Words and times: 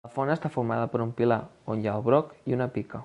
La 0.05 0.09
font 0.13 0.29
està 0.35 0.49
formada 0.55 0.87
per 0.93 1.01
un 1.05 1.11
pilar 1.19 1.39
on 1.75 1.83
hi 1.85 1.91
ha 1.91 1.95
el 1.99 2.07
broc 2.09 2.33
i 2.53 2.57
una 2.59 2.71
pica. 2.79 2.99